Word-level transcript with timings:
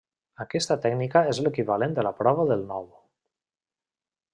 Aquesta 0.45 0.77
tècnica 0.85 1.21
és 1.33 1.43
l'equivalent 1.47 1.95
de 2.01 2.09
la 2.09 2.15
prova 2.23 2.49
del 2.53 2.67
nou. 2.75 2.93